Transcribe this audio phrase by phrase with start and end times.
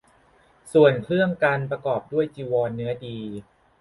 [0.73, 3.17] ส่วนเครื่องกัณฑ์ประกอบด้วย จีวรเนื้อดี